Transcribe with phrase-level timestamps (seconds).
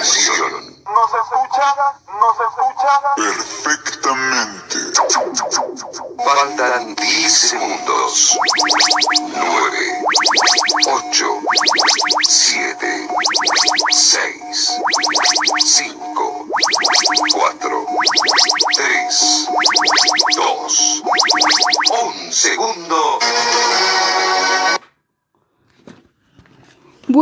[0.00, 0.82] Atención.
[0.86, 1.66] ¿Nos escucha?
[2.08, 2.92] ¿Nos escucha?
[3.16, 4.78] Perfectamente.
[6.24, 8.38] Faltan 10 segundos.
[9.28, 10.02] 9,
[10.86, 11.40] 8,
[12.26, 13.08] 7,
[13.90, 14.80] 6,
[15.66, 16.46] 5,
[17.34, 17.86] 4,
[18.76, 19.48] 3,
[20.36, 20.79] 2,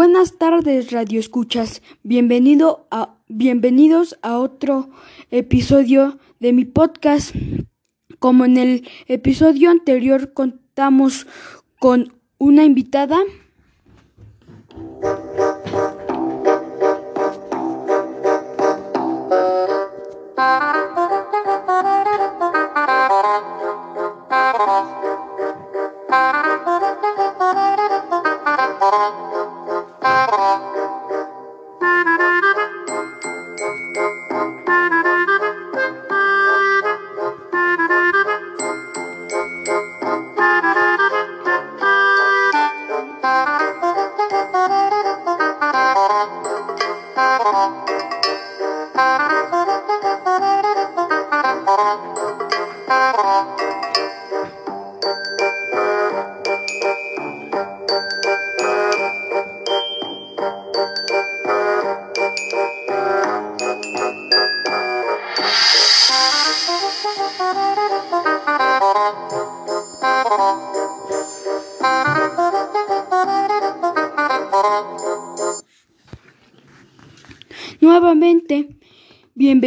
[0.00, 1.82] Buenas tardes, Radio Escuchas.
[2.04, 4.90] Bienvenido a, bienvenidos a otro
[5.32, 7.34] episodio de mi podcast.
[8.20, 11.26] Como en el episodio anterior contamos
[11.80, 13.18] con una invitada.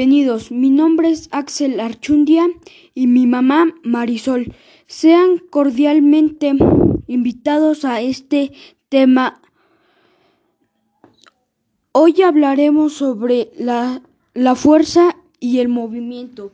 [0.02, 0.49] Bienvenidos.
[0.49, 2.47] Mi nombre es Axel Archundia
[2.95, 4.52] y mi mamá Marisol.
[4.88, 6.55] Sean cordialmente
[7.05, 8.52] invitados a este
[8.89, 9.39] tema.
[11.91, 14.02] Hoy hablaremos sobre la,
[14.33, 16.52] la fuerza y el movimiento.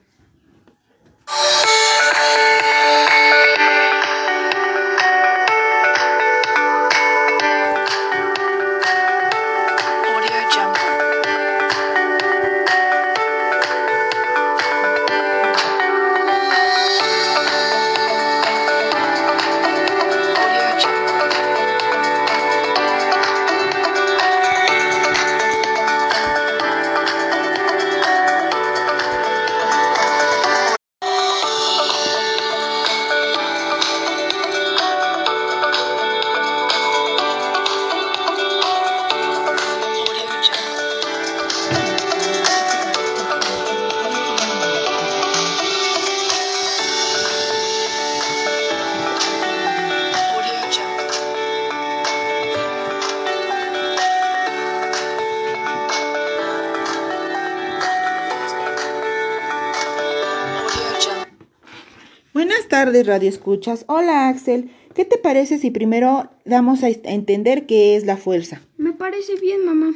[62.70, 63.86] Buenas tardes, Radio Escuchas.
[63.88, 64.70] Hola, Axel.
[64.94, 68.62] ¿Qué te parece si primero damos a entender qué es la fuerza?
[68.76, 69.94] Me parece bien, mamá.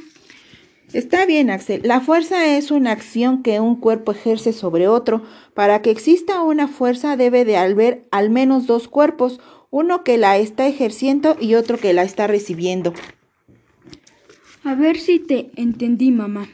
[0.94, 1.82] Está bien, Axel.
[1.84, 5.22] La fuerza es una acción que un cuerpo ejerce sobre otro.
[5.54, 10.38] Para que exista una fuerza debe de haber al menos dos cuerpos, uno que la
[10.38, 12.94] está ejerciendo y otro que la está recibiendo.
[14.64, 16.48] A ver si te entendí, mamá.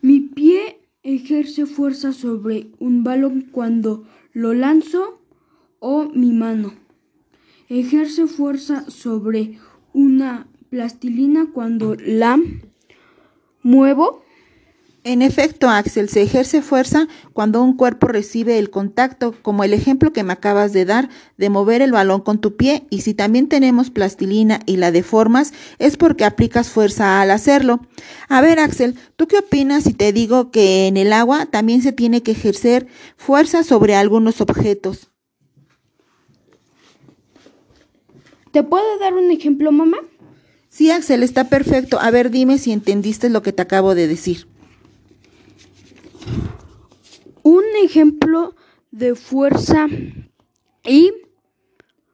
[0.00, 5.20] Mi pie ejerce fuerza sobre un balón cuando lo lanzo
[5.80, 6.72] o mi mano
[7.68, 9.58] ejerce fuerza sobre
[9.92, 12.38] una plastilina cuando la
[13.62, 14.22] muevo.
[15.04, 20.12] En efecto, Axel, se ejerce fuerza cuando un cuerpo recibe el contacto, como el ejemplo
[20.12, 23.48] que me acabas de dar de mover el balón con tu pie, y si también
[23.48, 27.86] tenemos plastilina y la deformas, es porque aplicas fuerza al hacerlo.
[28.28, 31.92] A ver, Axel, ¿tú qué opinas si te digo que en el agua también se
[31.92, 35.12] tiene que ejercer fuerza sobre algunos objetos?
[38.56, 39.98] ¿Te puedo dar un ejemplo, mamá?
[40.70, 42.00] Sí, Axel, está perfecto.
[42.00, 44.48] A ver, dime si entendiste lo que te acabo de decir.
[47.42, 48.56] Un ejemplo
[48.90, 49.88] de fuerza
[50.86, 51.12] y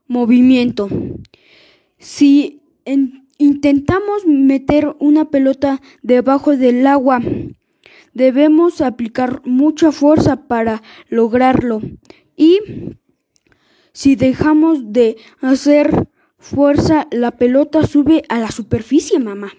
[0.08, 0.88] movimiento.
[1.98, 7.20] Si en- intentamos meter una pelota debajo del agua,
[8.14, 11.80] debemos aplicar mucha fuerza para lograrlo.
[12.36, 12.58] Y
[13.92, 16.08] si dejamos de hacer
[16.42, 19.52] fuerza, la pelota sube a la superficie, mamá.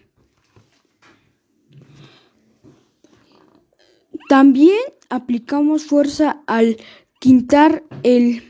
[4.30, 4.78] También
[5.10, 6.78] aplicamos fuerza al
[7.20, 8.44] quitar el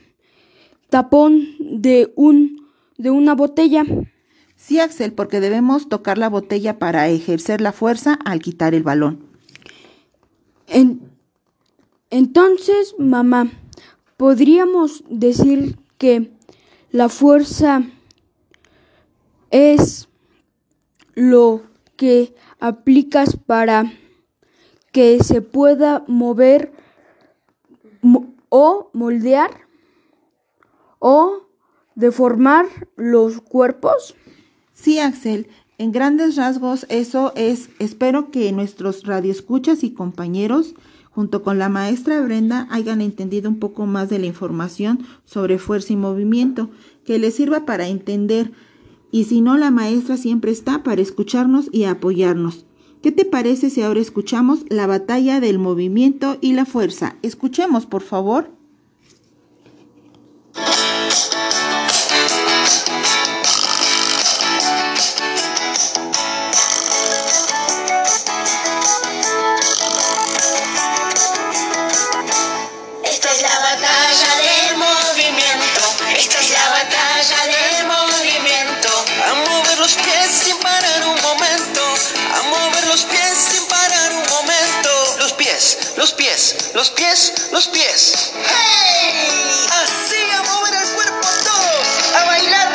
[0.89, 2.63] tapón de un
[2.97, 3.85] de una botella.
[4.55, 9.25] Sí, Axel, porque debemos tocar la botella para ejercer la fuerza al quitar el balón.
[10.67, 11.01] En-
[12.09, 13.51] entonces, mamá,
[14.15, 16.31] podríamos decir que
[16.91, 17.83] la fuerza
[19.53, 20.09] es
[21.13, 21.61] lo
[21.95, 23.93] que aplicas para
[24.91, 26.73] que se pueda mover
[28.01, 29.51] mo- o moldear
[30.97, 31.43] o
[31.93, 32.65] deformar
[32.95, 34.15] los cuerpos.
[34.73, 35.47] Sí, Axel,
[35.77, 40.73] en grandes rasgos eso es, espero que nuestros radioescuchas y compañeros,
[41.11, 45.93] junto con la maestra Brenda, hayan entendido un poco más de la información sobre fuerza
[45.93, 46.71] y movimiento,
[47.05, 48.51] que les sirva para entender.
[49.13, 52.65] Y si no, la maestra siempre está para escucharnos y apoyarnos.
[53.03, 57.15] ¿Qué te parece si ahora escuchamos la batalla del movimiento y la fuerza?
[57.21, 58.49] Escuchemos, por favor.
[87.53, 88.31] Los pies.
[88.33, 89.67] ¡Hey!
[89.83, 92.15] Así a mover el cuerpo todos.
[92.19, 92.73] A bailar.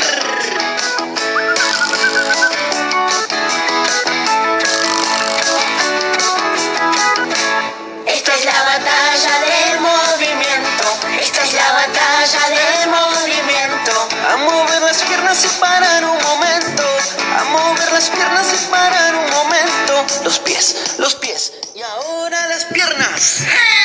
[8.07, 10.87] Esta es la batalla del movimiento.
[11.23, 14.09] Esta es la batalla del movimiento.
[14.31, 16.85] A mover las piernas sin parar un momento.
[17.37, 20.07] A mover las piernas sin parar un momento.
[20.23, 21.53] Los pies, los pies.
[21.75, 23.39] Y ahora las piernas.
[23.41, 23.78] ¡Hey!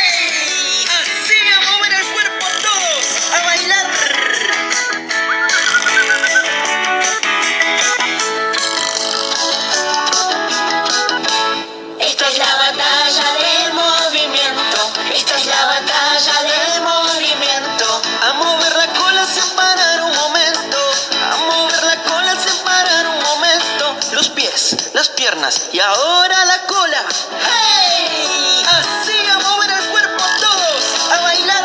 [25.03, 27.03] Las piernas y ahora la cola.
[27.44, 28.63] ¡Hey!
[28.65, 30.83] Así a mover el cuerpo todos.
[31.11, 31.63] A bailar.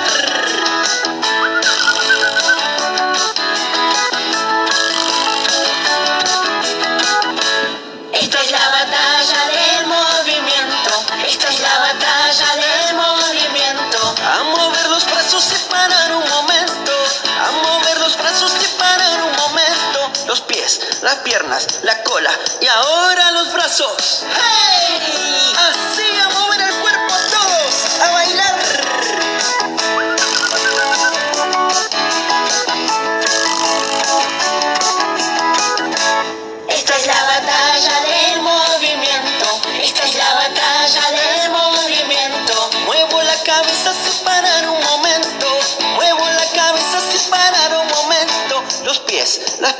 [8.12, 10.90] Esta es la batalla del movimiento.
[11.28, 14.14] Esta es la batalla del movimiento.
[14.26, 16.92] A mover los brazos sin parar un momento.
[17.40, 20.10] A mover los brazos sin parar un momento.
[20.26, 22.30] Los pies, las piernas, la cola
[22.60, 23.27] y ahora
[23.68, 24.24] los brazos.
[24.24, 25.07] ¡Hey!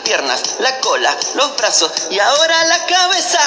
[0.08, 3.40] Piernas, la cola, los brazos y ahora la cabeza.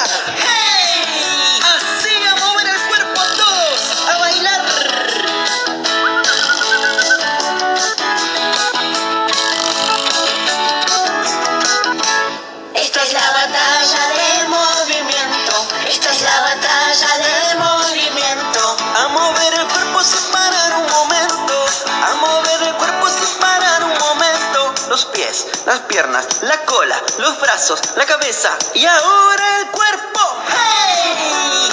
[25.66, 30.20] Las piernas, la cola, los brazos, la cabeza y ahora el cuerpo.
[30.48, 31.71] ¡Hey!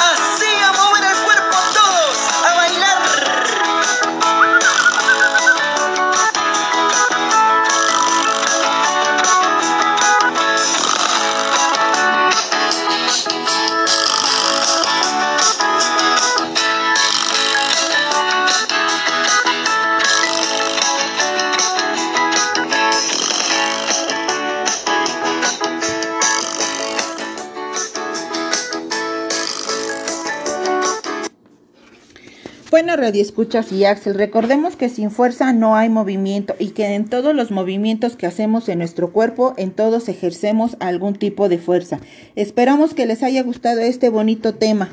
[32.82, 37.10] Bueno, Radio Escuchas y Axel, recordemos que sin fuerza no hay movimiento y que en
[37.10, 42.00] todos los movimientos que hacemos en nuestro cuerpo, en todos ejercemos algún tipo de fuerza.
[42.38, 44.88] Esperamos que les haya gustado este bonito tema.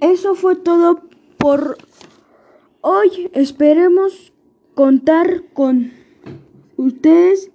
[0.00, 1.02] Eso fue todo
[1.36, 1.76] por
[2.80, 3.32] hoy.
[3.32, 4.32] Esperemos
[4.76, 5.90] contar con
[6.76, 7.50] ustedes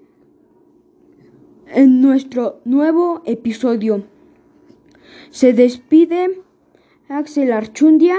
[1.67, 4.03] en nuestro nuevo episodio.
[5.29, 6.42] Se despide
[7.13, 8.17] Axel Archundia.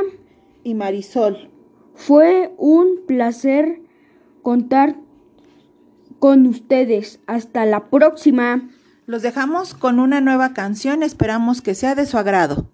[0.62, 1.50] Y Marisol,
[1.94, 3.80] Fue un placer
[4.42, 4.96] contar
[6.18, 7.20] con ustedes.
[7.26, 8.70] Hasta la próxima.
[9.06, 12.70] Los dejamos con una nueva canción, esperamos que sea de su agrado.